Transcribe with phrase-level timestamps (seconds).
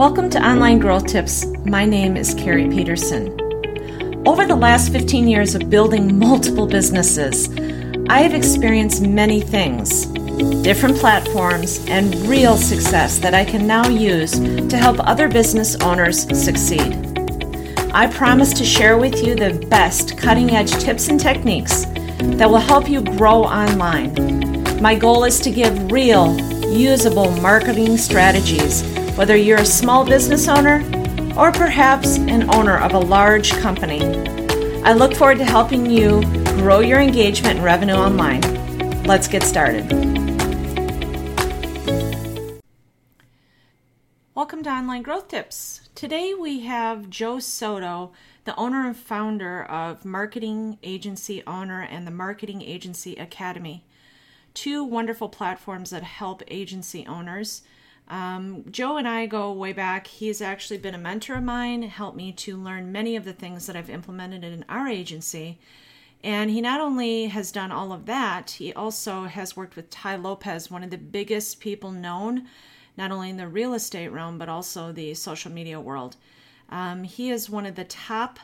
[0.00, 1.44] Welcome to Online Growth Tips.
[1.66, 3.38] My name is Carrie Peterson.
[4.26, 7.50] Over the last 15 years of building multiple businesses,
[8.08, 10.06] I have experienced many things,
[10.62, 16.22] different platforms, and real success that I can now use to help other business owners
[16.34, 16.96] succeed.
[17.92, 21.84] I promise to share with you the best cutting edge tips and techniques
[22.38, 24.14] that will help you grow online.
[24.80, 26.40] My goal is to give real,
[26.70, 28.82] usable marketing strategies
[29.20, 30.82] whether you're a small business owner
[31.36, 34.02] or perhaps an owner of a large company.
[34.82, 36.22] I look forward to helping you
[36.56, 38.40] grow your engagement and revenue online.
[39.02, 39.92] Let's get started.
[44.34, 45.90] Welcome to Online Growth Tips.
[45.94, 48.12] Today we have Joe Soto,
[48.46, 53.84] the owner and founder of Marketing Agency Owner and the Marketing Agency Academy,
[54.54, 57.60] two wonderful platforms that help agency owners
[58.10, 60.08] um, Joe and I go way back.
[60.08, 63.66] He's actually been a mentor of mine, helped me to learn many of the things
[63.66, 65.60] that I've implemented in our agency.
[66.24, 70.16] And he not only has done all of that, he also has worked with Tai
[70.16, 72.48] Lopez, one of the biggest people known,
[72.96, 76.16] not only in the real estate realm, but also the social media world.
[76.68, 78.40] Um, he is one of the top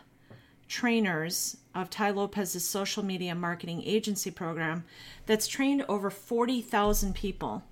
[0.68, 4.84] trainers of Tai Lopez's social media marketing agency program
[5.26, 7.64] that's trained over 40,000 people.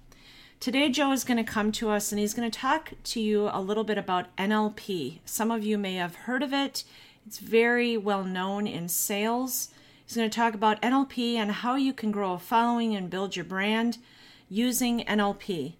[0.65, 3.51] Today, Joe is going to come to us and he's going to talk to you
[3.53, 5.19] a little bit about NLP.
[5.27, 6.85] Some of you may have heard of it,
[7.27, 9.69] it's very well known in sales.
[10.07, 13.37] He's going to talk about NLP and how you can grow a following and build
[13.37, 13.99] your brand
[14.49, 15.75] using NLP.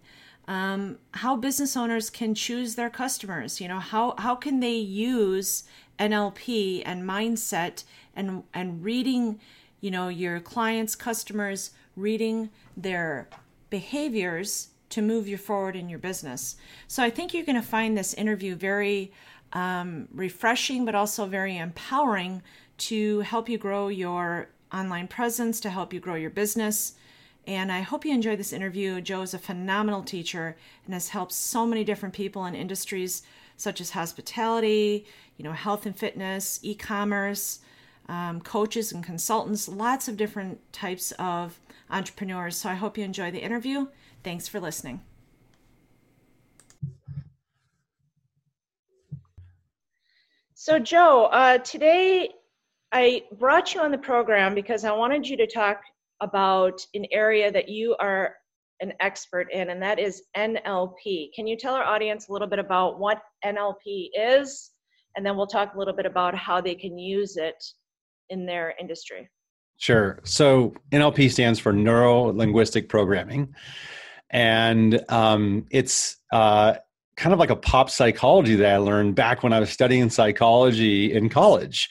[0.47, 3.59] Um, how business owners can choose their customers.
[3.59, 5.63] You know, how, how can they use
[5.97, 9.39] NLP and mindset and, and reading,
[9.81, 13.29] you know, your clients, customers, reading their
[13.71, 16.55] behaviors to move you forward in your business.
[16.87, 19.11] So I think you're going to find this interview very
[19.53, 22.41] um, refreshing, but also very empowering
[22.77, 26.93] to help you grow your online presence, to help you grow your business.
[27.47, 29.01] And I hope you enjoy this interview.
[29.01, 33.23] Joe is a phenomenal teacher and has helped so many different people in industries
[33.57, 35.05] such as hospitality,
[35.37, 37.59] you know, health and fitness, e-commerce,
[38.09, 41.59] um, coaches and consultants, lots of different types of
[41.89, 42.57] entrepreneurs.
[42.57, 43.87] So I hope you enjoy the interview.
[44.25, 45.01] Thanks for listening.
[50.55, 52.31] So, Joe, uh, today
[52.91, 55.79] I brought you on the program because I wanted you to talk
[56.21, 58.33] about an area that you are
[58.79, 61.29] an expert in, and that is NLP.
[61.35, 64.71] Can you tell our audience a little bit about what NLP is?
[65.15, 67.63] And then we'll talk a little bit about how they can use it
[68.31, 69.29] in their industry.
[69.77, 70.19] Sure.
[70.23, 73.53] So, NLP stands for Neuro Linguistic Programming
[74.29, 76.75] and um, it's uh,
[77.17, 81.13] kind of like a pop psychology that I learned back when I was studying psychology
[81.13, 81.89] in college.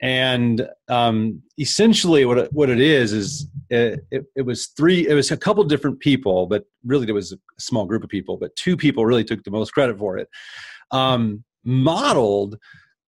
[0.00, 5.08] And um, essentially, what it, what it is is it, it, it, was three.
[5.08, 8.36] It was a couple different people, but really there was a small group of people.
[8.36, 10.28] But two people really took the most credit for it.
[10.90, 12.58] Um, modeled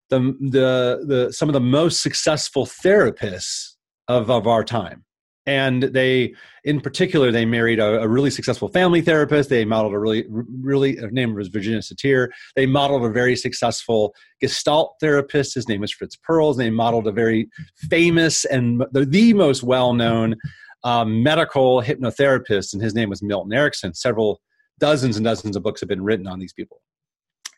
[0.09, 3.75] the the the some of the most successful therapists
[4.09, 5.05] of of our time
[5.49, 9.49] and they in particular they married a, a, really successful family therapist.
[9.49, 12.29] They modeled a really really her name was virginia satir.
[12.55, 15.55] They modeled a very successful gestalt therapist.
[15.55, 16.59] His name was fritz perls.
[16.59, 17.49] They modeled a very
[17.89, 20.37] famous and the, the most well-known
[20.85, 23.95] um, medical hypnotherapist and his name was milton erickson.
[23.95, 24.43] Several
[24.79, 26.83] dozens and dozens of books have been written on these people.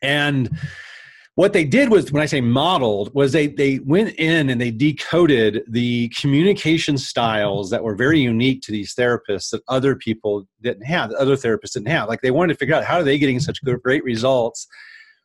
[0.01, 0.49] And
[1.35, 4.71] what they did was when i say modeled was they they went in and they
[4.71, 10.85] decoded the communication styles that were very unique to these therapists that other people didn't
[10.85, 12.09] have that other therapists didn't have.
[12.09, 14.67] Like they wanted to figure out how are they getting such good, great results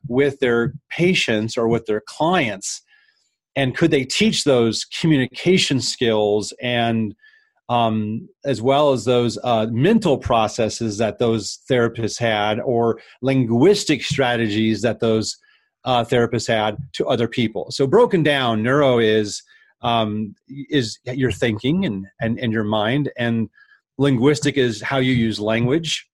[0.09, 2.83] with their patients or with their clients?
[3.57, 7.15] And could they teach those communication skills and
[7.69, 14.83] um, as well as those uh, mental processes that those therapists had or linguistic strategies
[14.83, 15.37] that those
[15.87, 17.71] uh, therapists had to other people.
[17.71, 19.43] So broken down, neuro is
[19.83, 23.49] um, is your thinking and, and and your mind, and
[23.97, 26.07] linguistic is how you use language,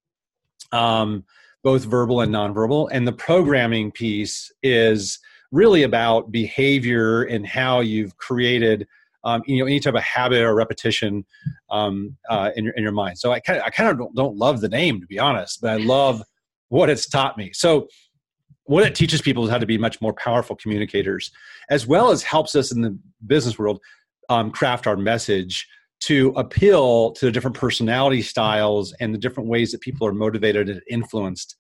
[0.73, 1.25] um,
[1.65, 2.89] both verbal and nonverbal.
[2.93, 5.19] And the programming piece is
[5.51, 8.87] really about behavior and how you've created.
[9.25, 11.25] Um, you know any type of habit or repetition
[11.71, 13.19] um, uh, in your in your mind.
[13.19, 15.61] So I kind of I kind of don't, don't love the name to be honest,
[15.63, 16.25] but I love
[16.69, 17.53] what it's taught me.
[17.53, 17.87] So
[18.73, 21.31] what it teaches people is how to be much more powerful communicators,
[21.69, 23.79] as well as helps us in the business world
[24.31, 25.69] um, craft our message
[26.01, 30.71] to appeal to the different personality styles and the different ways that people are motivated
[30.71, 31.55] and influenced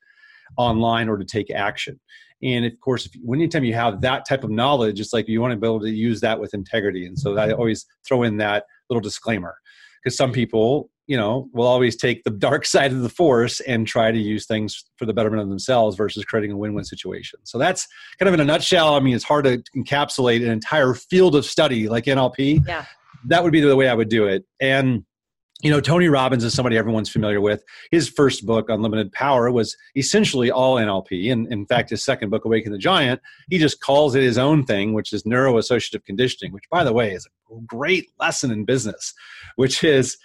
[0.56, 2.00] online or to take action.
[2.42, 5.52] And of course, if, anytime you have that type of knowledge, it's like you want
[5.52, 7.06] to be able to use that with integrity.
[7.06, 9.54] And so I always throw in that little disclaimer
[10.02, 13.86] because some people, you know, will always take the dark side of the force and
[13.86, 17.40] try to use things for the betterment of themselves versus creating a win-win situation.
[17.44, 17.86] So that's
[18.18, 18.94] kind of in a nutshell.
[18.94, 22.66] I mean, it's hard to encapsulate an entire field of study like NLP.
[22.66, 22.84] Yeah.
[23.26, 24.44] That would be the way I would do it.
[24.60, 25.04] And
[25.62, 27.64] you know, Tony Robbins is somebody everyone's familiar with.
[27.90, 31.32] His first book, Unlimited Power, was essentially all NLP.
[31.32, 34.64] And in fact, his second book, Awaken the Giant, he just calls it his own
[34.64, 39.14] thing, which is neuroassociative conditioning, which, by the way, is a great lesson in business,
[39.54, 40.18] which is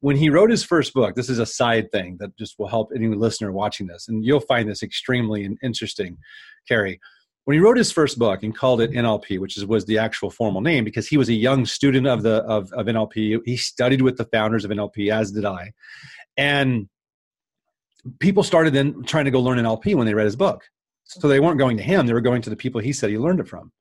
[0.00, 2.90] when he wrote his first book, this is a side thing that just will help
[2.94, 6.16] any listener watching this, and you'll find this extremely interesting,
[6.66, 7.00] Carrie
[7.48, 10.28] when he wrote his first book and called it NLP, which is, was the actual
[10.28, 13.40] formal name, because he was a young student of the of, of NLP.
[13.46, 15.72] He studied with the founders of NLP, as did I,
[16.36, 16.90] and
[18.18, 20.62] people started then trying to go learn NLP when they read his book.
[21.04, 23.16] So they weren't going to him; they were going to the people he said he
[23.16, 23.72] learned it from.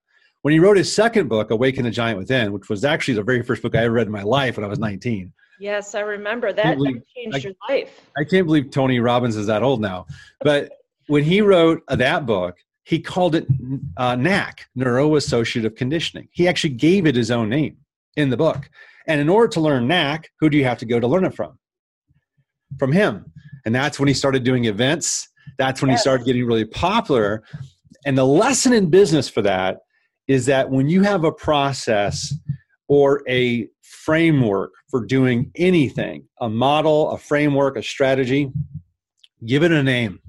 [0.43, 3.43] When he wrote his second book, Awaken the Giant Within, which was actually the very
[3.43, 5.33] first book I ever read in my life when I was 19.
[5.59, 6.77] Yes, I remember that.
[6.77, 8.01] Believe, that changed I, your life.
[8.17, 10.05] I can't believe Tony Robbins is that old now.
[10.39, 10.71] But
[11.07, 12.55] when he wrote that book,
[12.87, 13.45] he called it
[13.97, 16.29] uh, NAC, Neuro Associative Conditioning.
[16.31, 17.75] He actually gave it his own name
[18.15, 18.69] in the book.
[19.07, 21.35] And in order to learn NAC, who do you have to go to learn it
[21.35, 21.59] from?
[22.79, 23.29] From him.
[23.65, 25.27] And that's when he started doing events.
[25.57, 25.99] That's when yes.
[25.99, 27.43] he started getting really popular.
[28.05, 29.79] And the lesson in business for that
[30.29, 32.33] is that when you have a process
[32.87, 38.49] or a framework for doing anything, a model, a framework, a strategy,
[39.45, 40.21] give it a name,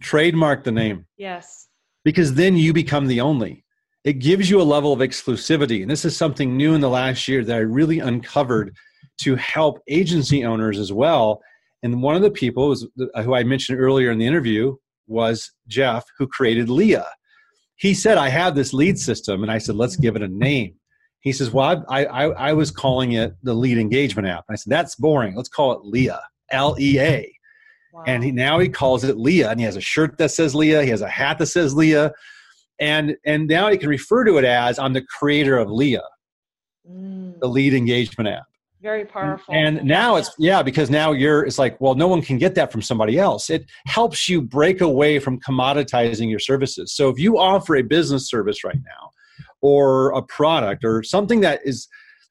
[0.00, 1.04] trademark the name.
[1.18, 1.66] Yes
[2.04, 3.64] because then you become the only.
[4.04, 5.82] It gives you a level of exclusivity.
[5.82, 8.74] And this is something new in the last year that I really uncovered
[9.22, 11.42] to help agency owners as well.
[11.82, 14.76] And one of the people who I mentioned earlier in the interview
[15.06, 17.08] was Jeff, who created Leah.
[17.76, 19.42] He said, I have this lead system.
[19.42, 20.74] And I said, let's give it a name.
[21.20, 24.44] He says, Well, I, I, I was calling it the lead engagement app.
[24.48, 25.36] And I said, That's boring.
[25.36, 27.32] Let's call it Leah, L E A.
[28.06, 30.82] And he now he calls it Leah, and he has a shirt that says Leah.
[30.84, 32.12] He has a hat that says Leah,
[32.78, 36.08] and and now he can refer to it as I'm the creator of Leah,
[36.88, 37.38] mm.
[37.40, 38.44] the lead engagement app.
[38.82, 39.54] Very powerful.
[39.54, 42.72] And now it's yeah because now you're it's like well no one can get that
[42.72, 43.50] from somebody else.
[43.50, 46.94] It helps you break away from commoditizing your services.
[46.94, 49.10] So if you offer a business service right now,
[49.60, 51.88] or a product or something that is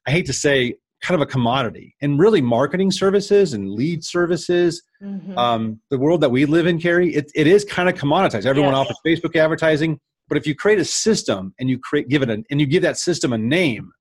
[0.07, 4.84] I hate to say kind of a commodity and really marketing services and lead services
[5.01, 5.38] mm-hmm.
[5.38, 8.74] um, the world that we live in carrie it, it is kind of commoditized everyone
[8.74, 8.80] yes.
[8.80, 12.44] offers facebook advertising but if you create a system and you create give it an,
[12.51, 13.92] and you give that system a name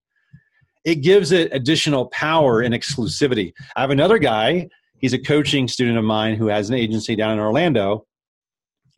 [0.84, 4.68] it gives it additional power and exclusivity i have another guy
[4.98, 8.04] he's a coaching student of mine who has an agency down in orlando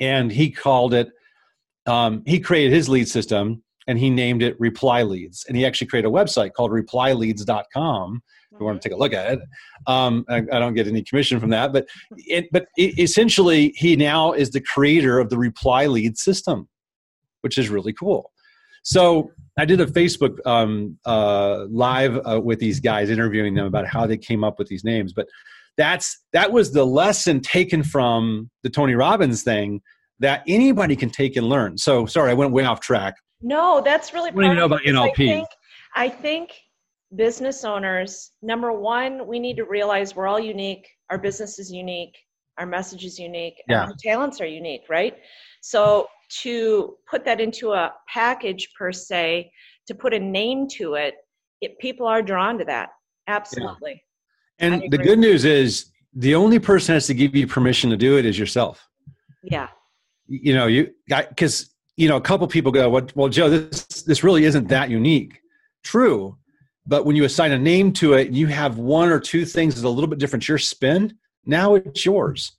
[0.00, 1.10] and he called it
[1.86, 5.44] um, he created his lead system and he named it Reply Leads.
[5.48, 8.22] And he actually created a website called replyleads.com.
[8.52, 9.40] If you want to take a look at it,
[9.88, 13.96] um, I, I, don't get any commission from that, but it, but it, essentially, he
[13.96, 16.68] now is the creator of the Reply Lead system,
[17.40, 18.30] which is really cool.
[18.84, 23.88] So I did a Facebook um, uh, live uh, with these guys, interviewing them about
[23.88, 25.12] how they came up with these names.
[25.12, 25.26] But
[25.76, 29.80] that's that was the lesson taken from the Tony Robbins thing
[30.20, 31.76] that anybody can take and learn.
[31.76, 33.16] So sorry, I went way off track.
[33.42, 34.30] No, that's really.
[34.30, 35.10] What do you know about NLP?
[35.10, 35.48] I think,
[35.96, 36.52] I think
[37.16, 40.86] business owners, number one, we need to realize we're all unique.
[41.10, 42.16] Our business is unique.
[42.58, 43.54] Our message is unique.
[43.68, 43.84] Yeah.
[43.84, 45.16] our talents are unique, right?
[45.62, 46.08] So
[46.42, 49.50] to put that into a package per se,
[49.86, 51.14] to put a name to it,
[51.60, 52.90] it people are drawn to that.
[53.26, 54.02] Absolutely.
[54.58, 54.66] Yeah.
[54.66, 58.18] And the good news is the only person has to give you permission to do
[58.18, 58.86] it is yourself.
[59.42, 59.68] Yeah.
[60.26, 61.69] You know, you got, because
[62.00, 65.40] you know, a couple people go, well, well, Joe, this this really isn't that unique.
[65.82, 66.38] True,
[66.86, 69.84] but when you assign a name to it, you have one or two things that's
[69.84, 70.48] a little bit different.
[70.48, 72.52] Your spin now it's yours.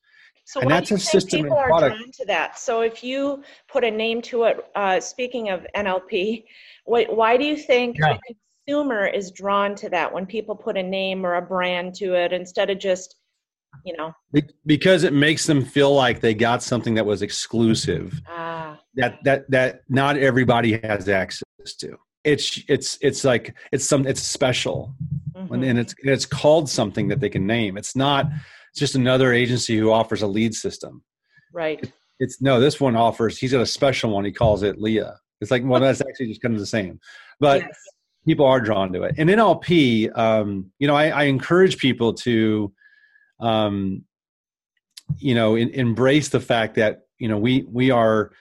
[0.45, 2.60] So and that's a system people are drawn to that.
[2.60, 6.43] So if you put a name to it, uh, speaking of NLP,
[6.86, 8.17] what, why do you think yeah.
[8.27, 12.15] the consumer is drawn to that when people put a name or a brand to
[12.15, 13.15] it instead of just
[13.85, 14.13] you know?
[14.65, 18.79] Because it makes them feel like they got something that was exclusive ah.
[18.95, 21.43] that that that not everybody has access
[21.79, 21.97] to.
[22.23, 24.93] It's it's it's like it's some it's special.
[25.35, 25.63] Mm-hmm.
[25.63, 27.77] and, it's it's called something that they can name.
[27.77, 28.27] It's not
[28.71, 31.03] it's just another agency who offers a lead system.
[31.51, 31.79] Right.
[31.81, 35.17] It, it's no this one offers he's got a special one he calls it leah.
[35.39, 36.99] It's like well that's actually just kind of the same.
[37.39, 37.77] But yes.
[38.25, 39.15] people are drawn to it.
[39.17, 42.71] And nlp um, you know I, I encourage people to
[43.41, 44.03] um,
[45.17, 48.31] you know in, embrace the fact that you know we we are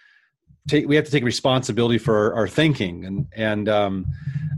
[0.69, 4.07] take we have to take responsibility for our, our thinking and and um,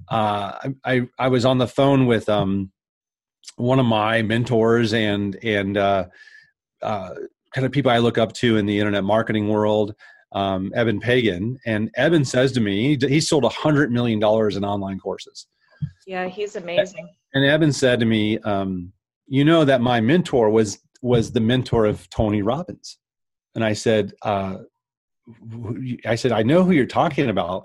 [0.08, 2.70] uh, I I was on the phone with um,
[3.56, 6.06] one of my mentors and and uh,
[6.82, 7.14] uh,
[7.54, 9.94] kind of people I look up to in the internet marketing world,
[10.32, 14.64] um, Eben Pagan, and Eben says to me he sold a hundred million dollars in
[14.64, 15.46] online courses.
[16.06, 17.08] Yeah, he's amazing.
[17.34, 18.92] And Eben said to me, um,
[19.32, 22.98] "You know that my mentor was was the mentor of Tony Robbins,"
[23.54, 24.58] and I said, uh,
[26.06, 27.64] "I said I know who you're talking about."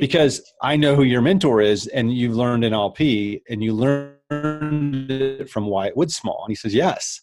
[0.00, 5.48] because I know who your mentor is, and you've learned LP and you learned it
[5.48, 6.42] from Wyatt Woodsmall.
[6.42, 7.20] And he says, yes.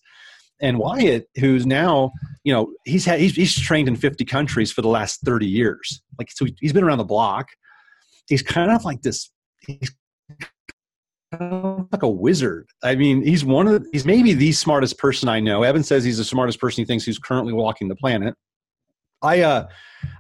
[0.62, 2.14] And Wyatt, who's now,
[2.44, 6.02] you know, he's had he's, he's trained in 50 countries for the last 30 years.
[6.18, 7.50] Like, so he's been around the block.
[8.28, 9.30] He's kind of like this.
[9.68, 9.94] He's
[11.92, 12.68] like a wizard.
[12.84, 15.64] I mean, he's one of the, he's maybe the smartest person I know.
[15.64, 18.36] Eben says he's the smartest person he thinks who's currently walking the planet.
[19.22, 19.68] I uh,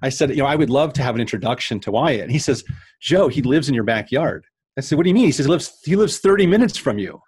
[0.01, 2.23] I said, you know, I would love to have an introduction to Wyatt.
[2.23, 2.63] And he says,
[3.01, 4.45] Joe, he lives in your backyard.
[4.77, 5.25] I said, what do you mean?
[5.25, 7.21] He says, he lives he lives 30 minutes from you.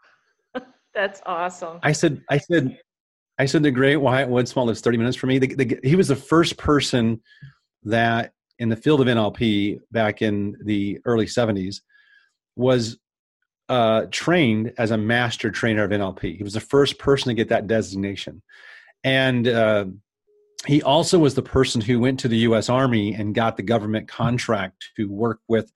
[0.93, 1.79] That's awesome.
[1.83, 2.77] I said, I said,
[3.39, 5.39] I said, the great Wyatt Woodsmall lives 30 minutes from me.
[5.39, 7.21] The, the, he was the first person
[7.83, 11.81] that in the field of NLP back in the early 70s
[12.55, 12.97] was
[13.69, 16.37] uh, trained as a master trainer of NLP.
[16.37, 18.41] He was the first person to get that designation.
[19.03, 19.85] And uh,
[20.65, 22.69] he also was the person who went to the U.S.
[22.69, 25.71] Army and got the government contract to work with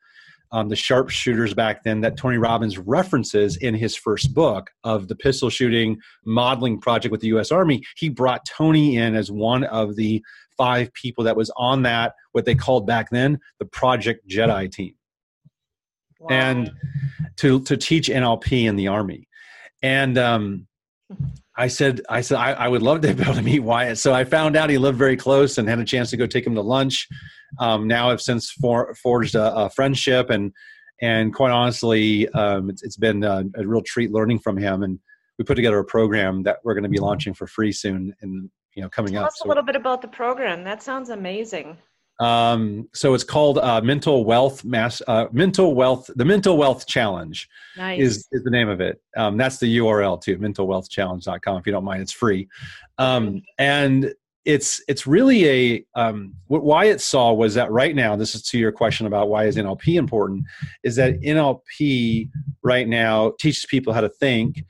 [0.52, 5.16] um, the sharpshooters back then that Tony Robbins references in his first book of the
[5.16, 7.52] pistol shooting modeling project with the U.S.
[7.52, 7.82] Army.
[7.96, 10.24] He brought Tony in as one of the
[10.58, 14.94] five people that was on that, what they called back then the Project Jedi team.
[16.22, 16.28] Wow.
[16.30, 16.72] And
[17.38, 19.28] to, to teach NLP in the Army.
[19.82, 20.68] And um,
[21.58, 23.98] I said, I said, I, I, would love to be able to meet Wyatt.
[23.98, 26.46] So I found out he lived very close and had a chance to go take
[26.46, 27.08] him to lunch.
[27.60, 30.54] Um, now I've since for, forged a, a, friendship and,
[31.02, 34.84] and quite honestly, um, it's, it's been a, a, real treat learning from him.
[34.84, 35.00] And
[35.38, 38.50] we put together a program that we're going to be launching for free soon and,
[38.76, 39.30] you know, coming Tell up.
[39.30, 40.64] us so, a little bit about the program.
[40.64, 41.78] That sounds amazing.
[42.22, 47.50] Um, so it's called uh, Mental Wealth Mass uh, Mental Wealth the Mental Wealth Challenge
[47.76, 48.00] nice.
[48.00, 49.02] is is the name of it.
[49.18, 51.58] Um, that's the URL too, mentalwealthchallenge.com.
[51.58, 52.48] If you don't mind, it's free.
[53.00, 54.14] Um, and
[54.46, 58.16] it's it's really a um, what Wyatt saw was that right now.
[58.16, 60.44] This is to your question about why is NLP important.
[60.84, 62.30] Is that NLP
[62.62, 64.64] right now teaches people how to think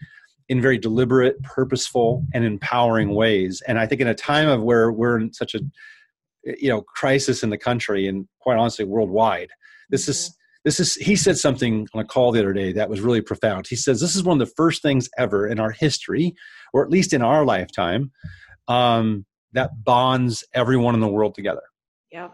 [0.48, 3.62] in very deliberate, purposeful, and empowering ways.
[3.67, 5.62] And I think in a time of where we're in such a
[6.43, 9.50] you know crisis in the country and quite honestly worldwide.
[9.89, 10.33] This is mm-hmm.
[10.65, 13.67] this is he said something on a call the other day that was really profound.
[13.67, 16.36] He says this is one of the first things ever in our history
[16.74, 18.12] or at least in our lifetime
[18.67, 21.63] um, that bonds everyone in the world together.
[22.12, 22.29] Yeah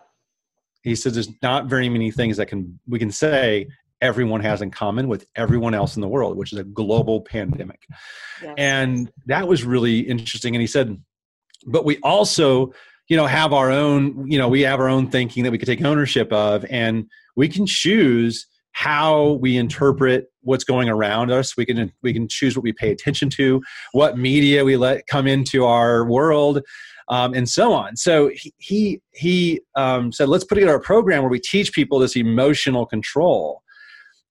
[0.87, 3.67] he says there's not very many things that can we can say
[3.99, 7.81] everyone has in common with everyone else in the world which is a global pandemic.
[8.41, 8.53] Yes.
[8.57, 10.55] and that was really interesting.
[10.55, 10.97] And he said
[11.65, 12.73] but we also
[13.07, 15.67] you know have our own you know we have our own thinking that we could
[15.67, 18.47] take ownership of and we can choose
[18.77, 21.57] how we interpret what's going around us.
[21.57, 23.59] We can we can choose what we pay attention to
[23.91, 26.61] what media we let come into our world
[27.07, 27.95] um, and so on.
[27.95, 31.97] So he he, he um, said let's put together a program where we teach people
[31.97, 33.63] this emotional control.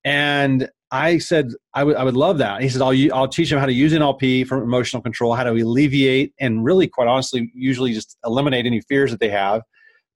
[0.05, 2.63] And I said I would I would love that.
[2.63, 5.51] He said I'll I'll teach him how to use NLP for emotional control, how to
[5.51, 9.63] alleviate and really, quite honestly, usually just eliminate any fears that they have,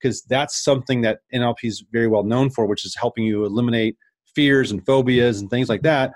[0.00, 3.96] because that's something that NLP is very well known for, which is helping you eliminate
[4.34, 6.12] fears and phobias and things like that.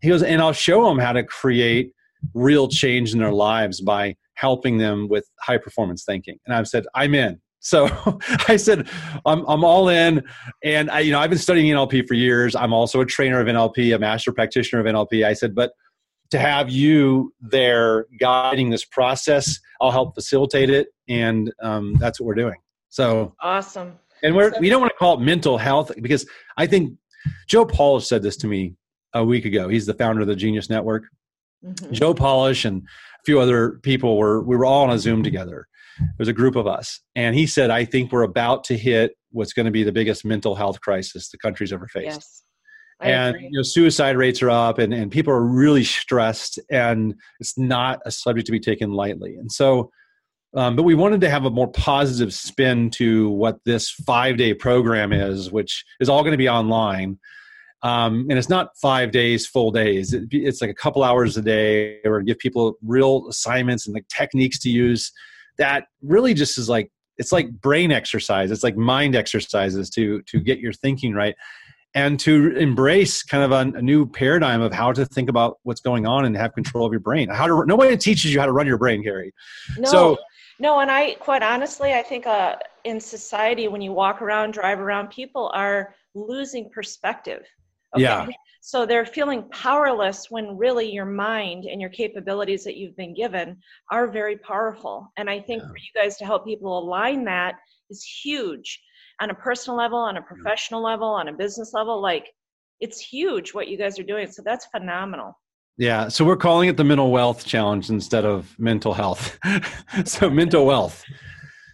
[0.00, 1.92] He goes, and I'll show them how to create
[2.34, 6.38] real change in their lives by helping them with high performance thinking.
[6.46, 7.40] And I've said, I'm in.
[7.66, 7.88] So
[8.48, 8.88] I said,
[9.26, 10.22] I'm, I'm all in.
[10.62, 12.54] And I, you know, I've been studying NLP for years.
[12.54, 15.26] I'm also a trainer of NLP, a master practitioner of NLP.
[15.26, 15.72] I said, but
[16.30, 20.88] to have you there guiding this process, I'll help facilitate it.
[21.08, 22.56] And um, that's what we're doing.
[22.88, 23.98] So awesome.
[24.22, 26.24] And we're, we don't want to call it mental health because
[26.56, 26.96] I think
[27.48, 28.76] Joe Polish said this to me
[29.12, 29.68] a week ago.
[29.68, 31.02] He's the founder of the Genius Network.
[31.64, 31.92] Mm-hmm.
[31.92, 35.66] Joe Polish and a few other people were, we were all on a Zoom together
[36.18, 37.00] was a group of us.
[37.14, 40.24] And he said i think we're about to hit what's going to be the biggest
[40.24, 42.06] mental health crisis the country's ever faced.
[42.06, 42.42] Yes,
[43.00, 47.58] and you know suicide rates are up and, and people are really stressed and it's
[47.58, 49.36] not a subject to be taken lightly.
[49.36, 49.90] And so
[50.54, 54.54] um, but we wanted to have a more positive spin to what this five day
[54.54, 57.18] program is which is all going to be online.
[57.82, 60.14] Um, and it's not five days full days.
[60.14, 64.08] It, it's like a couple hours a day or give people real assignments and like
[64.08, 65.12] techniques to use
[65.58, 70.40] that really just is like it's like brain exercise it's like mind exercises to to
[70.40, 71.34] get your thinking right
[71.96, 75.80] and to embrace kind of a, a, new paradigm of how to think about what's
[75.80, 77.30] going on and have control of your brain.
[77.30, 79.32] How to nobody teaches you how to run your brain Carrie
[79.78, 80.18] no so
[80.58, 84.78] no and i quite honestly i think uh, in society when you walk around drive
[84.78, 87.44] around people are losing perspective.
[87.94, 88.02] Okay?
[88.02, 88.26] yeah
[88.66, 93.56] so they're feeling powerless when really your mind and your capabilities that you've been given
[93.92, 95.12] are very powerful.
[95.16, 95.68] And I think yeah.
[95.68, 97.54] for you guys to help people align that
[97.90, 98.82] is huge
[99.20, 102.02] on a personal level, on a professional level, on a business level.
[102.02, 102.26] Like
[102.80, 104.28] it's huge what you guys are doing.
[104.32, 105.38] So that's phenomenal.
[105.76, 106.08] Yeah.
[106.08, 109.38] So we're calling it the mental wealth challenge instead of mental health.
[110.04, 111.04] so mental wealth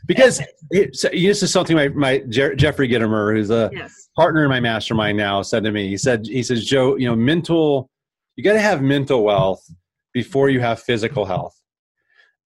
[0.07, 0.41] because
[0.71, 4.09] it, so this is something my, my Jeffrey Gitomer, who's a yes.
[4.17, 5.89] partner in my mastermind now, said to me.
[5.89, 7.89] He said, he says, Joe, you know, mental,
[8.37, 9.65] you got to have mental wealth
[10.13, 11.57] before you have physical health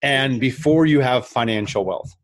[0.03, 2.15] and before you have financial wealth.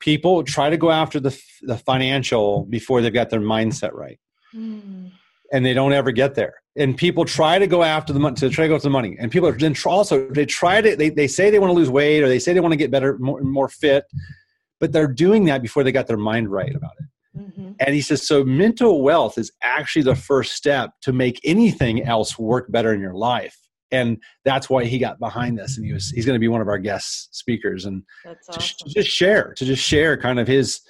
[0.00, 4.18] People try to go after the, the financial before they've got their mindset right.
[4.54, 5.12] Mm.
[5.52, 6.54] And they don't ever get there.
[6.76, 9.16] And people try to go after the money to try to go after the money.
[9.20, 11.90] And people are then also they try to they, they say they want to lose
[11.90, 14.04] weight or they say they want to get better, more, more fit
[14.82, 17.38] but they're doing that before they got their mind right about it.
[17.38, 17.72] Mm-hmm.
[17.78, 22.36] And he says, so mental wealth is actually the first step to make anything else
[22.36, 23.56] work better in your life.
[23.92, 25.76] And that's why he got behind this.
[25.76, 28.60] And he was, he's going to be one of our guest speakers and awesome.
[28.60, 30.80] to, to just share, to just share kind of his,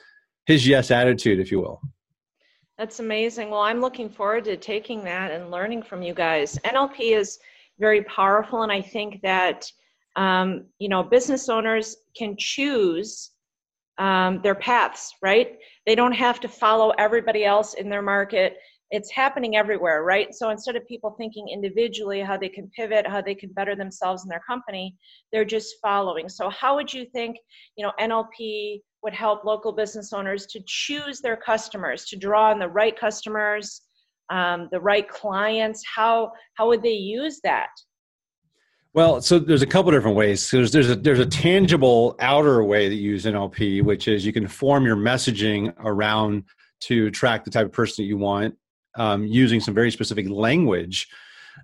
[0.46, 1.82] his yes attitude, if you will.
[2.82, 3.50] That's amazing.
[3.50, 6.58] Well, I'm looking forward to taking that and learning from you guys.
[6.64, 7.38] NLP is
[7.78, 8.64] very powerful.
[8.64, 9.70] And I think that,
[10.16, 13.30] um, you know, business owners can choose
[13.98, 15.58] um, their paths, right?
[15.86, 18.56] They don't have to follow everybody else in their market.
[18.90, 20.34] It's happening everywhere, right?
[20.34, 24.24] So instead of people thinking individually how they can pivot, how they can better themselves
[24.24, 24.96] in their company,
[25.32, 26.28] they're just following.
[26.28, 27.36] So how would you think,
[27.76, 32.58] you know, NLP would help local business owners to choose their customers, to draw on
[32.58, 33.82] the right customers,
[34.30, 35.82] um, the right clients?
[35.94, 37.70] How how would they use that?
[38.94, 40.50] Well, so there's a couple different ways.
[40.50, 44.32] There's there's a there's a tangible outer way that you use NLP, which is you
[44.32, 46.44] can form your messaging around
[46.82, 48.54] to track the type of person that you want
[48.96, 51.08] um, using some very specific language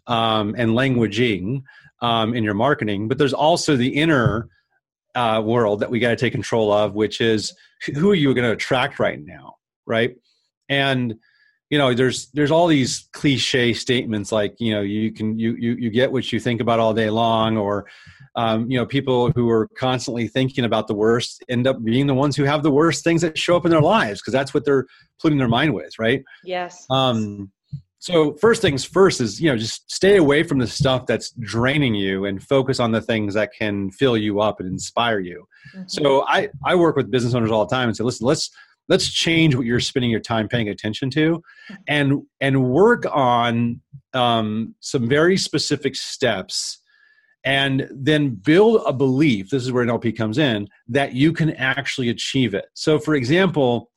[0.06, 1.62] um, and languaging
[2.00, 3.08] um, in your marketing.
[3.08, 4.48] But there's also the inner
[5.14, 7.54] uh, world that we got to take control of, which is
[7.94, 10.16] who are you going to attract right now, right?
[10.68, 11.18] And
[11.70, 15.72] you know there's there's all these cliche statements like you know you can you you,
[15.74, 17.86] you get what you think about all day long or
[18.36, 22.14] um, you know people who are constantly thinking about the worst end up being the
[22.14, 24.64] ones who have the worst things that show up in their lives because that's what
[24.64, 24.86] they're
[25.20, 27.50] putting their mind with right yes um
[27.98, 31.94] so first things first is you know just stay away from the stuff that's draining
[31.94, 35.46] you and focus on the things that can fill you up and inspire you.
[35.74, 35.84] Mm-hmm.
[35.88, 38.50] so i i work with business owners all the time and say listen let's
[38.88, 41.42] let's change what you're spending your time paying attention to
[41.86, 43.80] and and work on
[44.14, 46.80] um, some very specific steps
[47.44, 52.08] and then build a belief this is where nlp comes in that you can actually
[52.08, 52.66] achieve it.
[52.74, 53.90] So for example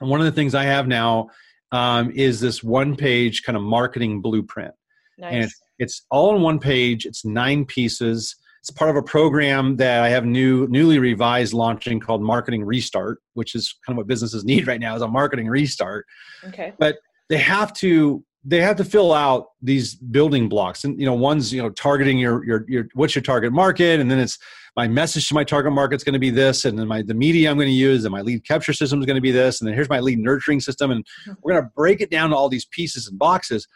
[0.00, 1.28] one of the things i have now
[1.72, 4.74] um, is this one page kind of marketing blueprint
[5.18, 5.32] nice.
[5.32, 9.76] and it's, it's all on one page it's nine pieces it's part of a program
[9.76, 14.06] that I have new, newly revised launching called Marketing Restart, which is kind of what
[14.06, 16.04] businesses need right now is a marketing restart.
[16.44, 16.72] Okay.
[16.78, 16.96] But
[17.28, 21.52] they have to they have to fill out these building blocks and you know one's
[21.52, 24.38] you know targeting your your your what's your target market and then it's
[24.78, 27.12] my message to my target market is going to be this and then my the
[27.12, 29.60] media i'm going to use and my lead capture system is going to be this
[29.60, 31.32] and then here's my lead nurturing system and mm-hmm.
[31.42, 33.66] we're going to break it down to all these pieces and boxes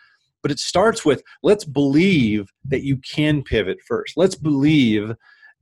[0.43, 4.17] but it starts with let's believe that you can pivot first.
[4.17, 5.13] Let's believe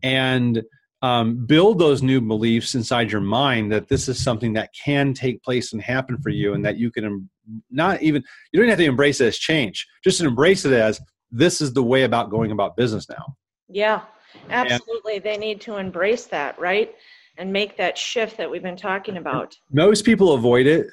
[0.02, 0.62] and
[1.02, 5.42] um, build those new beliefs inside your mind that this is something that can take
[5.42, 7.28] place and happen for you, and that you can
[7.70, 8.22] not even
[8.52, 9.86] you don't have to embrace it as change.
[10.04, 11.00] Just embrace it as
[11.30, 13.36] this is the way about going about business now.
[13.68, 14.02] Yeah,
[14.48, 15.16] absolutely.
[15.16, 16.94] And, they need to embrace that, right?
[17.38, 19.56] And make that shift that we've been talking about.
[19.72, 20.86] Most people avoid it,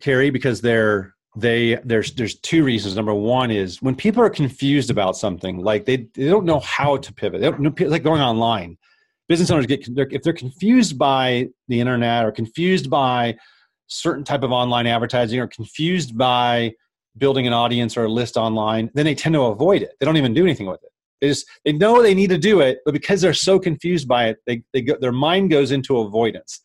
[0.00, 2.96] Carrie, because they're they there's there's two reasons.
[2.96, 6.96] Number one is when people are confused about something like they, they don't know how
[6.96, 7.40] to pivot.
[7.40, 8.78] They don't, like going online.
[9.28, 13.36] Business owners get if they're confused by the internet or confused by
[13.88, 16.72] certain type of online advertising or confused by
[17.18, 19.92] building an audience or a list online then they tend to avoid it.
[19.98, 22.60] They don't even do anything with it they just they know they need to do
[22.60, 25.98] it but because they're so confused by it they, they go, their mind goes into
[25.98, 26.60] avoidance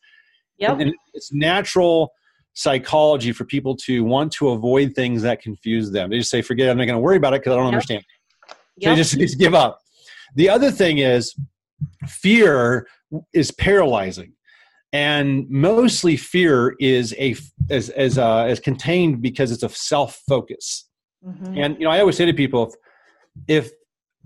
[0.58, 0.78] yep.
[0.80, 2.12] and, it's natural
[2.54, 6.10] psychology for people to want to avoid things that confuse them.
[6.10, 7.66] They just say, forget it, I'm not going to worry about it because I don't
[7.66, 7.74] yep.
[7.74, 8.04] understand.
[8.48, 8.90] So yep.
[8.90, 9.80] they just, just give up.
[10.36, 11.34] The other thing is
[12.06, 12.86] fear
[13.32, 14.32] is paralyzing.
[14.92, 17.34] and mostly fear is a
[17.68, 20.88] as as uh, as contained because it's a self focus.
[21.26, 21.58] Mm-hmm.
[21.58, 22.72] And you know, I always say to people,
[23.48, 23.72] if, if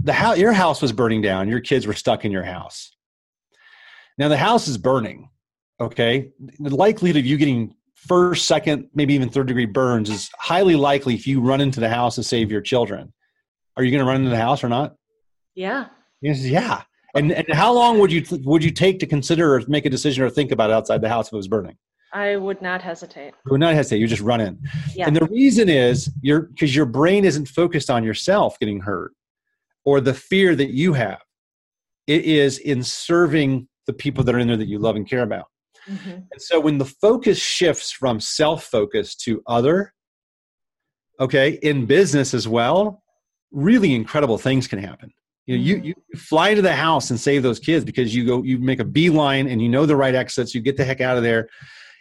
[0.01, 2.95] the house, your house was burning down, your kids were stuck in your house.
[4.17, 5.31] Now the house is burning.
[5.81, 10.75] Okay, the likelihood of you getting first, second, maybe even third degree burns is highly
[10.75, 13.13] likely if you run into the house to save your children.
[13.77, 14.97] Are you going to run into the house or not?
[15.55, 15.87] Yeah.
[16.21, 16.83] Yes, yeah.
[17.15, 20.25] And, and how long would you would you take to consider or make a decision
[20.25, 21.77] or think about outside the house if it was burning?
[22.13, 23.35] I would not hesitate.
[23.47, 24.01] You would not hesitate.
[24.01, 24.59] You just run in.
[24.95, 25.07] Yeah.
[25.07, 29.13] And the reason is you're because your brain isn't focused on yourself getting hurt
[29.89, 31.23] or the fear that you have.
[32.07, 35.23] It is in serving the people that are in there that you love and care
[35.23, 35.47] about.
[35.89, 36.11] Mm-hmm.
[36.11, 39.95] And so when the focus shifts from self focus to other,
[41.19, 43.03] okay, in business as well,
[43.51, 45.11] really incredible things can happen.
[45.47, 45.87] You know, mm-hmm.
[45.87, 48.81] you, you fly to the house and save those kids because you go, you make
[48.81, 51.49] a beeline and you know the right exits, you get the heck out of there.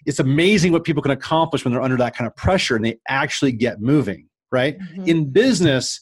[0.06, 3.00] It's amazing what people can accomplish when they're under that kind of pressure and they
[3.08, 4.78] actually get moving, right?
[4.78, 5.08] Mm-hmm.
[5.08, 6.02] In business,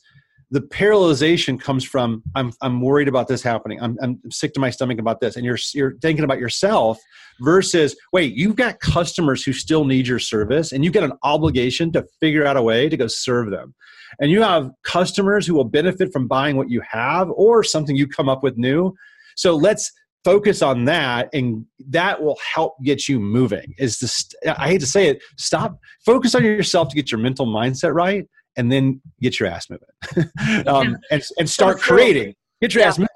[0.51, 3.81] the paralyzation comes from I'm I'm worried about this happening.
[3.81, 6.99] I'm I'm sick to my stomach about this, and you're you're thinking about yourself
[7.41, 11.91] versus wait, you've got customers who still need your service, and you've got an obligation
[11.93, 13.73] to figure out a way to go serve them,
[14.19, 18.08] and you have customers who will benefit from buying what you have or something you
[18.08, 18.93] come up with new.
[19.36, 19.91] So let's
[20.23, 24.27] focus on that and that will help get you moving is this
[24.58, 28.27] i hate to say it stop focus on yourself to get your mental mindset right
[28.57, 30.29] and then get your ass moving.
[30.67, 32.35] Um, and, and start creating.
[32.61, 32.89] Get your yeah.
[32.89, 33.09] ass moving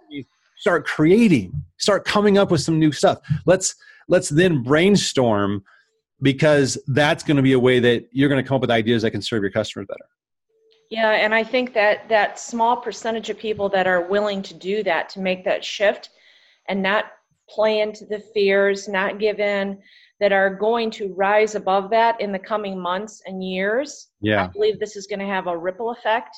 [0.60, 1.52] start creating.
[1.78, 3.20] Start coming up with some new stuff.
[3.46, 3.76] Let's
[4.08, 5.64] let's then brainstorm
[6.22, 9.02] because that's going to be a way that you're going to come up with ideas
[9.02, 10.06] that can serve your customers better.
[10.90, 14.82] Yeah and i think that that small percentage of people that are willing to do
[14.84, 16.10] that to make that shift
[16.68, 17.06] and not
[17.48, 19.78] play into the fears not give in
[20.20, 24.10] that are going to rise above that in the coming months and years.
[24.22, 24.46] Yeah.
[24.46, 26.36] I believe this is going to have a ripple effect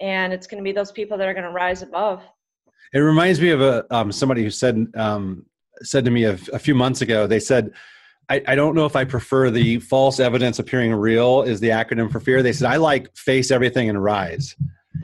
[0.00, 2.22] and it's going to be those people that are going to rise above.
[2.92, 5.46] It reminds me of a um, somebody who said um,
[5.82, 7.26] said to me a, a, few months ago.
[7.26, 7.72] They said,
[8.28, 12.10] I, "I don't know if I prefer the false evidence appearing real is the acronym
[12.10, 14.54] for fear." They said, "I like face everything and rise,"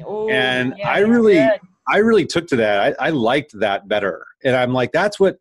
[0.08, 1.60] Ooh, and yeah, I really, good.
[1.88, 2.96] I really took to that.
[3.00, 5.38] I, I liked that better, and I'm like, that's what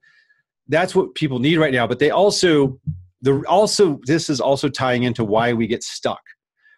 [0.67, 2.79] that's what people need right now but they also
[3.21, 6.21] the also this is also tying into why we get stuck.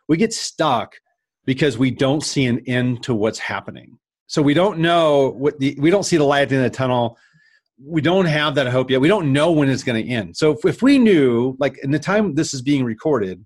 [0.07, 0.95] We get stuck
[1.45, 3.97] because we don't see an end to what's happening.
[4.27, 6.71] So we don't know what the we don't see the light at the end of
[6.71, 7.17] the tunnel.
[7.81, 9.01] We don't have that hope yet.
[9.01, 10.37] We don't know when it's going to end.
[10.37, 13.43] So if, if we knew like in the time this is being recorded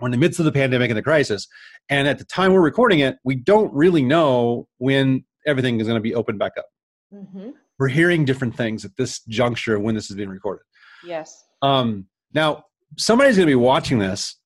[0.00, 1.48] we're in the midst of the pandemic and the crisis
[1.88, 5.96] and at the time we're recording it we don't really know when everything is going
[5.96, 6.66] to be opened back up.
[7.12, 10.62] Mm-hmm we're hearing different things at this juncture when this is being recorded.
[11.04, 11.44] Yes.
[11.62, 12.64] Um, now,
[12.96, 14.36] somebody's going to be watching this,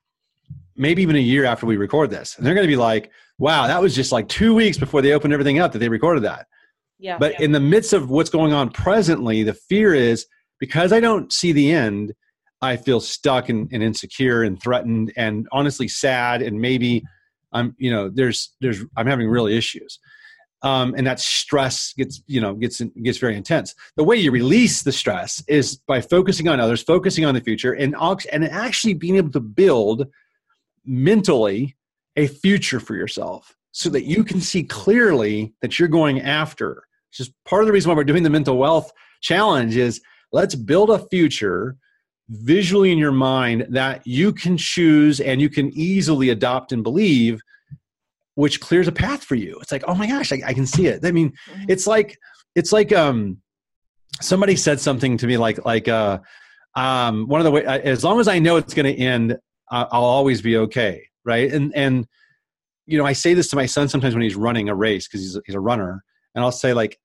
[0.77, 3.67] maybe even a year after we record this, and they're going to be like, "Wow,
[3.67, 6.47] that was just like two weeks before they opened everything up that they recorded that."
[6.99, 7.19] Yeah.
[7.19, 7.47] But yeah.
[7.47, 10.27] in the midst of what's going on presently, the fear is
[10.61, 12.15] because I don't see the end,
[12.63, 17.03] I feel stuck and, and insecure and threatened and honestly sad and maybe
[17.53, 19.99] I'm you know there's there's I'm having real issues
[20.63, 23.75] um, and that stress gets you know gets gets very intense.
[23.97, 27.73] The way you release the stress is by focusing on others, focusing on the future,
[27.73, 27.95] and
[28.33, 30.07] and actually being able to build
[30.85, 31.77] mentally
[32.17, 36.85] a future for yourself so that you can see clearly that you're going after.
[37.11, 40.01] It's just part of the reason why we're doing the mental wealth challenge is
[40.33, 41.77] let's build a future
[42.29, 47.41] visually in your mind that you can choose and you can easily adopt and believe
[48.35, 49.59] which clears a path for you.
[49.61, 51.05] It's like, oh my gosh, I, I can see it.
[51.05, 51.65] I mean, mm-hmm.
[51.69, 52.17] it's like
[52.55, 53.39] it's like um
[54.21, 56.19] somebody said something to me like like uh
[56.75, 59.37] um one of the way as long as I know it's going to end,
[59.71, 61.53] I'll always be okay, right?
[61.53, 62.07] And and
[62.87, 65.21] you know, I say this to my son sometimes when he's running a race because
[65.21, 66.03] he's he's a runner,
[66.35, 66.99] and I'll say like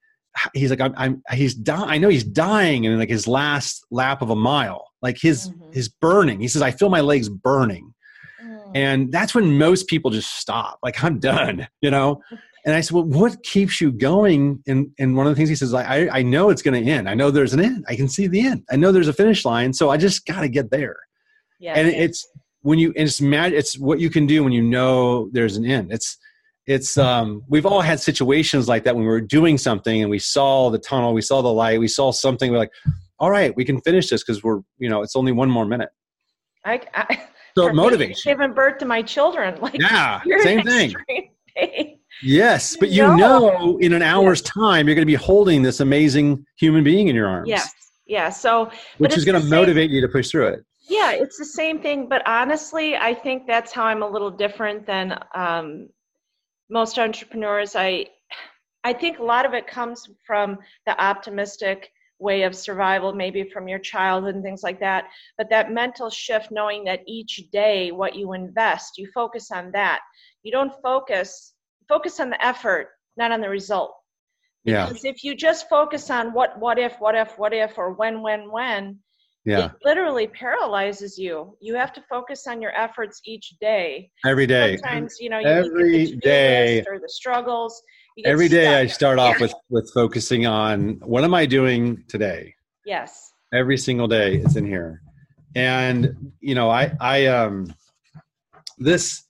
[0.54, 1.90] he's like I'm, I'm he's dying.
[1.90, 5.72] I know he's dying in like his last lap of a mile, like his mm-hmm.
[5.74, 6.40] his burning.
[6.40, 7.94] He says I feel my legs burning
[8.76, 12.22] and that's when most people just stop, like, I'm done, you know?
[12.66, 14.62] And I said, Well, what keeps you going?
[14.68, 17.10] And, and one of the things he says, I, I know it's going to end.
[17.10, 17.86] I know there's an end.
[17.88, 18.66] I can see the end.
[18.70, 19.74] I know there's a finish line.
[19.74, 20.98] So I just got to get there.
[21.60, 22.28] Yeah, and it's
[22.62, 25.66] when you, and it's mad, it's what you can do when you know there's an
[25.66, 25.92] end.
[25.92, 26.18] It's,
[26.68, 30.20] it's um, we've all had situations like that when we were doing something and we
[30.20, 32.72] saw the tunnel we saw the light we saw something we're like
[33.20, 35.90] all right we can finish this because we're you know it's only one more minute
[36.66, 37.24] I, I
[37.58, 40.94] so it motivates giving birth to my children like yeah same thing
[42.24, 43.16] yes but you know.
[43.16, 47.16] know in an hour's time you're going to be holding this amazing human being in
[47.16, 47.74] your arms yes
[48.08, 48.30] Yeah.
[48.30, 50.66] So, which is going to motivate you to push through it.
[50.90, 52.08] Yeah, it's the same thing.
[52.08, 55.90] But honestly, I think that's how I'm a little different than um,
[56.70, 57.76] most entrepreneurs.
[57.76, 58.08] I,
[58.84, 63.68] I think a lot of it comes from the optimistic way of survival, maybe from
[63.68, 65.06] your childhood and things like that.
[65.38, 70.02] But that mental shift, knowing that each day what you invest, you focus on that.
[70.44, 71.54] You don't focus
[71.88, 73.94] focus on the effort, not on the result.
[74.66, 75.12] Because yeah.
[75.12, 78.52] if you just focus on what what if, what if, what if, or when, when,
[78.52, 79.00] when,
[79.46, 79.68] yeah.
[79.68, 81.56] it literally paralyzes you.
[81.62, 84.12] You have to focus on your efforts each day.
[84.26, 84.76] Every day.
[84.76, 87.82] Sometimes, you know, you every day or the struggles.
[88.26, 92.56] Every day I start off with with focusing on what am I doing today?
[92.86, 93.32] Yes.
[93.54, 95.02] Every single day it's in here.
[95.56, 97.74] And you know, I I um
[98.78, 99.24] this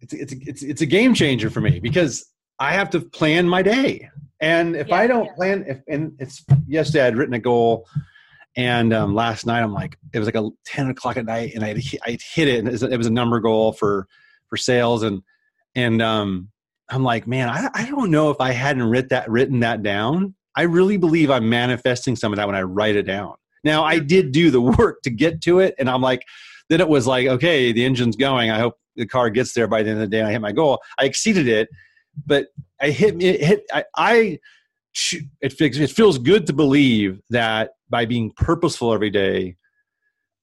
[0.00, 2.26] it's it's it's it's a game changer for me because
[2.58, 4.10] I have to plan my day.
[4.40, 5.34] And if yeah, I don't yeah.
[5.34, 7.86] plan, if and it's yesterday I'd written a goal,
[8.54, 11.64] and um, last night I'm like it was like a ten o'clock at night, and
[11.64, 14.06] I I hit it, and it was a number goal for
[14.48, 15.22] for sales, and
[15.74, 16.48] and um,
[16.88, 20.34] I'm like, man, I I don't know if I hadn't written that written that down.
[20.56, 23.34] I really believe I'm manifesting some of that when I write it down.
[23.64, 26.22] Now I did do the work to get to it, and I'm like,
[26.68, 28.50] then it was like, okay, the engine's going.
[28.50, 30.20] I hope the car gets there by the end of the day.
[30.20, 30.80] And I hit my goal.
[30.98, 31.68] I exceeded it,
[32.24, 32.48] but
[32.80, 34.38] I hit it hit I, I
[35.40, 39.56] it, it feels good to believe that by being purposeful every day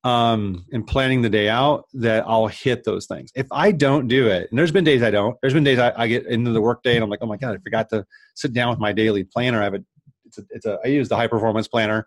[0.04, 3.32] um, and planning the day out that I'll hit those things.
[3.36, 5.94] If I don't do it, and there's been days I don't, there's been days I,
[5.96, 8.54] I get into the workday and I'm like, oh my God, I forgot to sit
[8.54, 9.62] down with my daily planner.
[9.62, 9.84] I have a,
[10.26, 12.06] it's a, it's a I use the high performance planner.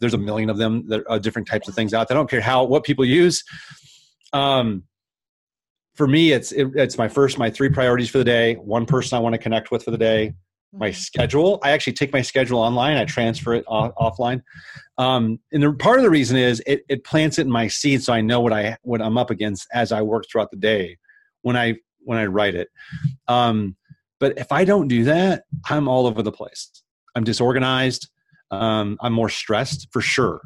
[0.00, 2.08] There's a million of them that are different types of things out.
[2.08, 2.16] There.
[2.16, 3.44] I don't care how, what people use.
[4.32, 4.84] Um,
[5.94, 8.54] for me, it's it, it's my first my three priorities for the day.
[8.54, 10.34] One person I want to connect with for the day.
[10.72, 10.94] My mm-hmm.
[10.94, 11.58] schedule.
[11.62, 12.96] I actually take my schedule online.
[12.96, 14.42] I transfer it off, offline.
[14.98, 18.02] Um, and the, part of the reason is it, it plants it in my seed,
[18.02, 20.98] so I know what I what I'm up against as I work throughout the day
[21.42, 22.68] when I when I write it.
[23.26, 23.76] Um,
[24.18, 26.70] but if I don't do that, I'm all over the place.
[27.14, 28.08] I'm disorganized.
[28.50, 30.42] Um, I'm more stressed for sure.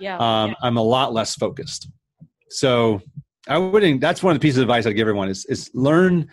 [0.00, 0.54] Yeah, um, yeah.
[0.62, 1.88] I'm a lot less focused.
[2.50, 3.00] So
[3.48, 4.00] I wouldn't.
[4.00, 6.28] That's one of the pieces of advice I'd give everyone is is learn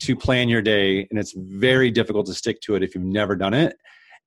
[0.00, 3.36] to plan your day, and it's very difficult to stick to it if you've never
[3.36, 3.76] done it.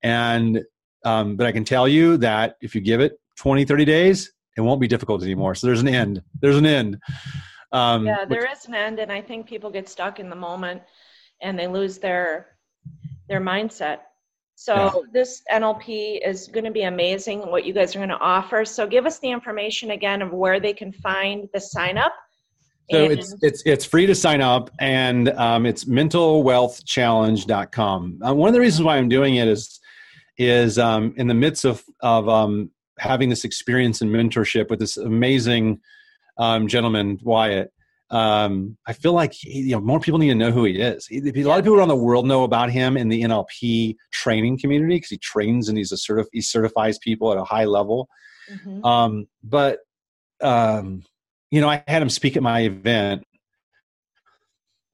[0.03, 0.63] And
[1.03, 4.61] um, but I can tell you that if you give it 20, 30 days, it
[4.61, 5.55] won't be difficult anymore.
[5.55, 6.21] So there's an end.
[6.39, 6.99] There's an end.
[7.71, 10.35] Um, yeah, there which, is an end, and I think people get stuck in the
[10.35, 10.81] moment
[11.41, 12.57] and they lose their
[13.27, 13.99] their mindset.
[14.61, 14.91] So yeah.
[15.11, 18.63] this NLP is going to be amazing what you guys are going to offer.
[18.63, 22.13] So give us the information again of where they can find the sign up.
[22.91, 28.19] So and it's it's it's free to sign up, and um, it's mentalwealthchallenge.com.
[28.23, 29.79] Uh, one of the reasons why I'm doing it is
[30.37, 32.69] is um, in the midst of of um,
[32.99, 35.79] having this experience and mentorship with this amazing
[36.37, 37.73] um, gentleman Wyatt
[38.11, 41.07] um, I feel like he, you know more people need to know who he is.
[41.07, 44.59] He, a lot of people around the world know about him in the NLP training
[44.59, 48.09] community because he trains and he's a certif- he certifies people at a high level.
[48.51, 48.85] Mm-hmm.
[48.85, 49.79] Um, but
[50.41, 51.03] um,
[51.51, 53.23] you know, I had him speak at my event.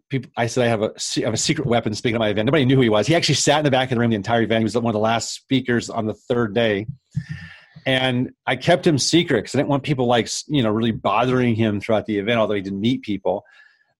[0.10, 2.45] People, I said I have a I have a secret weapon speaking at my event.
[2.45, 3.08] Nobody knew who he was.
[3.08, 4.60] He actually sat in the back of the room the entire event.
[4.60, 6.86] He was one of the last speakers on the third day
[7.86, 11.56] and I kept him secret because I didn't want people like you know really bothering
[11.56, 13.44] him throughout the event, although he didn't meet people.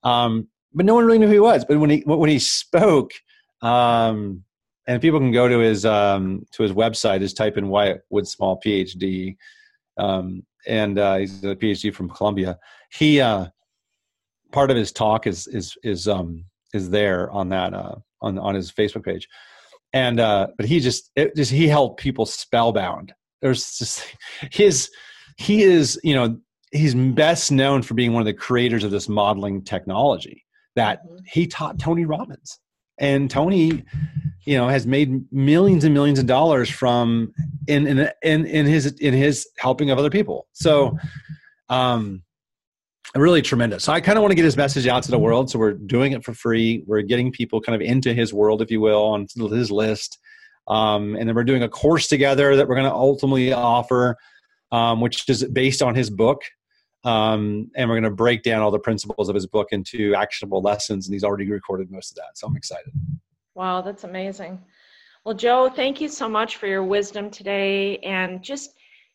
[0.04, 1.66] Um, but no one really knew who he was.
[1.66, 3.12] But when he when he spoke,
[3.62, 4.44] um,
[4.88, 8.62] and people can go to his um, to his website, is type in Wyatt Woodsmall
[8.64, 9.36] PhD,
[9.98, 12.58] um, and uh, he's a PhD from Columbia.
[12.92, 13.48] He uh,
[14.52, 18.56] part of his talk is is is um, is there on that uh, on on
[18.56, 19.28] his Facebook page,
[19.94, 24.04] and uh, but he just it just he held people spellbound there's just
[24.52, 24.90] his
[25.38, 26.38] he is you know
[26.72, 30.44] he's best known for being one of the creators of this modeling technology
[30.76, 31.18] that mm-hmm.
[31.26, 32.60] he taught Tony Robbins.
[33.00, 33.84] And Tony
[34.46, 37.34] you know has made millions and millions of dollars from
[37.68, 40.48] in in in, in his in his helping of other people.
[40.54, 40.98] So
[41.70, 42.24] um
[43.16, 43.86] really tremendous.
[43.86, 45.50] So i kind of want to get his message out to the world.
[45.50, 46.84] So we're doing it for free.
[46.88, 50.18] We're getting people kind of into his world if you will on his list
[50.68, 54.18] um, and then we're doing a course together that we're going to ultimately offer,
[54.72, 56.42] um, which is based on his book.
[57.04, 60.62] Um, and we're going to break down all the principles of his book into actionable
[60.62, 61.08] lessons.
[61.08, 62.38] And he's already recorded most of that.
[62.38, 62.92] So I'm excited.
[63.56, 64.62] Wow, that's amazing.
[65.24, 68.72] Well, Joe, thank you so much for your wisdom today and just,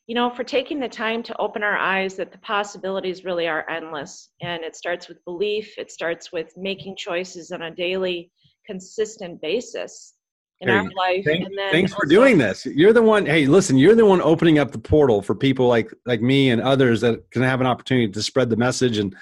[0.06, 3.68] you know, for taking the time to open our eyes that the possibilities really are
[3.68, 4.30] endless.
[4.40, 8.30] And it starts with belief, it starts with making choices on a daily,
[8.66, 10.14] consistent basis
[10.62, 11.24] in hey, our life.
[11.24, 12.64] Thank, thanks for doing this.
[12.64, 13.26] You're the one.
[13.26, 16.62] Hey, listen, you're the one opening up the portal for people like like me and
[16.62, 18.98] others that can have an opportunity to spread the message.
[18.98, 19.14] And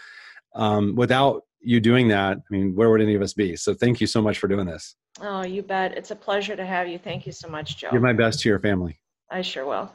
[0.55, 3.57] um, without you doing that, I mean, where would any of us be?
[3.57, 4.97] So thank you so much for doing this.
[5.21, 5.97] Oh, you bet.
[5.97, 6.99] It's a pleasure to have you.
[6.99, 7.91] Thank you so much, Joe.
[7.91, 9.01] Give my best to your family.
[9.31, 9.91] I sure will.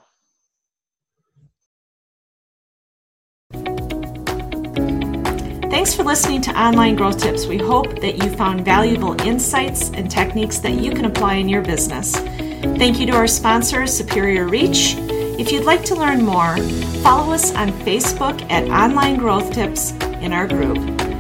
[5.76, 7.48] Thanks for listening to Online Growth Tips.
[7.48, 11.62] We hope that you found valuable insights and techniques that you can apply in your
[11.62, 12.16] business.
[12.16, 14.96] Thank you to our sponsor, Superior Reach.
[15.38, 16.56] If you'd like to learn more,
[17.04, 20.78] follow us on Facebook at Online Growth Tips in our group.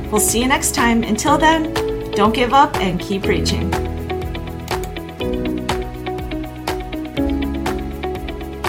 [0.10, 1.04] We'll see you next time.
[1.04, 1.74] Until then,
[2.12, 3.95] don't give up and keep reaching.